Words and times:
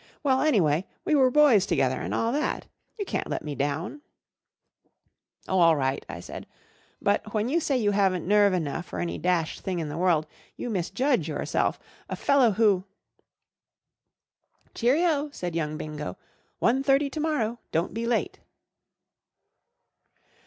Well, 0.23 0.41
anyway, 0.41 0.87
we 1.05 1.13
were 1.13 1.29
boys 1.29 1.67
together 1.67 2.01
and 2.01 2.11
all 2.11 2.31
that. 2.31 2.65
You 2.97 3.05
can't 3.05 3.29
let 3.29 3.43
me 3.45 3.53
down/ 3.53 4.01
f' 4.01 4.01
Oh 5.49 5.59
r 5.59 5.67
all 5.67 5.75
right," 5.75 6.03
I 6.09 6.19
said." 6.21 6.47
But, 7.03 7.35
when 7.35 7.49
you 7.49 7.59
say 7.59 7.77
you 7.77 7.91
haven't 7.91 8.27
nerve 8.27 8.51
enough 8.51 8.87
for 8.87 8.97
any 8.97 9.19
dashed 9.19 9.63
tiling 9.63 9.77
in 9.77 9.89
the 9.89 9.99
world, 9.99 10.25
you 10.57 10.71
misjudge 10.71 11.27
yourself. 11.27 11.79
A 12.09 12.15
fellow 12.15 12.49
who—— 12.49 12.83
Jt 13.19 14.73
*' 14.73 14.73
Cheerio 14.73 15.21
1" 15.25 15.33
said 15.33 15.55
young 15.55 15.77
Bingo 15.77 16.17
*' 16.39 16.45
One 16.57 16.81
thirty 16.81 17.11
to 17.11 17.19
morrow. 17.19 17.59
Don't 17.71 17.93
be 17.93 18.07
late." 18.07 18.39